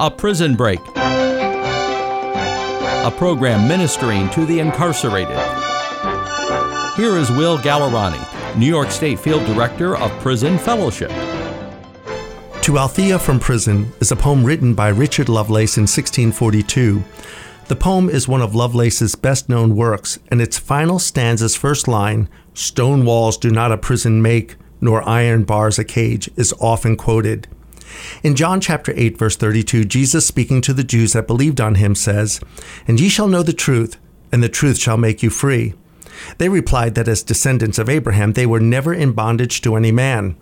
[0.00, 1.82] A Prison Break, a
[3.16, 5.36] program ministering to the incarcerated.
[6.94, 11.10] Here is Will Gallerani, New York State Field Director of Prison Fellowship.
[12.62, 17.02] To Althea from Prison is a poem written by Richard Lovelace in 1642.
[17.66, 22.28] The poem is one of Lovelace's best known works, and its final stanza's first line,
[22.54, 27.48] Stone walls do not a prison make, nor iron bars a cage, is often quoted.
[28.22, 31.94] In John chapter 8 verse 32, Jesus speaking to the Jews that believed on him
[31.94, 32.40] says,
[32.86, 33.96] "And ye shall know the truth,
[34.32, 35.74] and the truth shall make you free."
[36.38, 40.34] They replied that as descendants of Abraham, they were never in bondage to any man.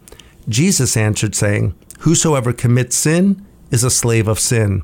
[0.48, 4.82] Jesus answered saying, "Whosoever commits sin is a slave of sin."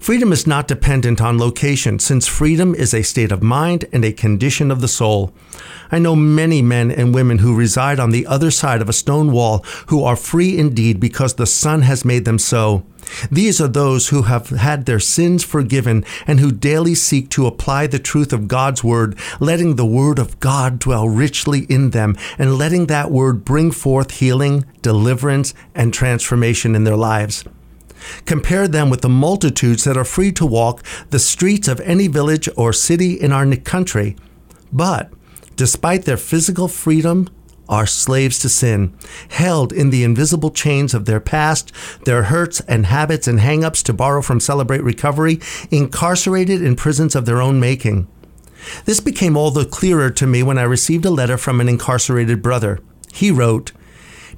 [0.00, 4.12] Freedom is not dependent on location, since freedom is a state of mind and a
[4.12, 5.30] condition of the soul.
[5.92, 9.30] I know many men and women who reside on the other side of a stone
[9.30, 12.82] wall who are free indeed because the Son has made them so.
[13.30, 17.86] These are those who have had their sins forgiven and who daily seek to apply
[17.86, 22.56] the truth of God's Word, letting the Word of God dwell richly in them and
[22.56, 27.44] letting that Word bring forth healing, deliverance, and transformation in their lives.
[28.24, 32.48] Compare them with the multitudes that are free to walk the streets of any village
[32.56, 34.16] or city in our country,
[34.72, 35.12] but
[35.56, 37.28] despite their physical freedom,
[37.70, 38.92] are slaves to sin,
[39.28, 41.72] held in the invisible chains of their past,
[42.04, 45.38] their hurts and habits and hang-ups to borrow from Celebrate Recovery,
[45.70, 48.08] incarcerated in prisons of their own making.
[48.86, 52.42] This became all the clearer to me when I received a letter from an incarcerated
[52.42, 52.80] brother.
[53.12, 53.70] He wrote,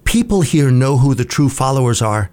[0.04, 2.30] People here know who the true followers are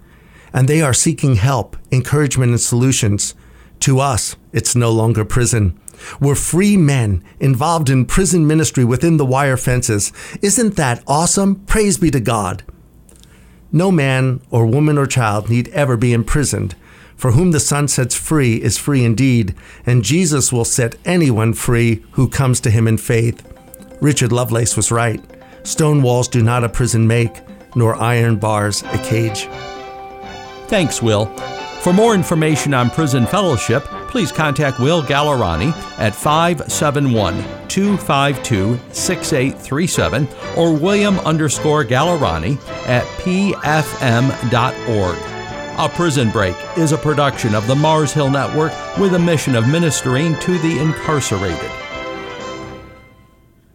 [0.52, 3.34] and they are seeking help, encouragement, and solutions.
[3.80, 5.78] To us, it's no longer prison.
[6.20, 10.12] We're free men involved in prison ministry within the wire fences.
[10.42, 11.56] Isn't that awesome?
[11.66, 12.62] Praise be to God.
[13.72, 16.74] No man or woman or child need ever be imprisoned.
[17.16, 22.02] For whom the Son sets free is free indeed, and Jesus will set anyone free
[22.12, 23.46] who comes to him in faith.
[24.00, 25.22] Richard Lovelace was right.
[25.62, 27.42] Stone walls do not a prison make,
[27.76, 29.46] nor iron bars a cage.
[30.70, 31.26] Thanks, Will.
[31.82, 37.34] For more information on Prison Fellowship, please contact Will Gallerani at 571
[37.66, 43.58] 252 6837 or William underscore Gallerani at pfm.org.
[45.76, 49.66] A Prison Break is a production of the Mars Hill Network with a mission of
[49.66, 51.89] ministering to the incarcerated.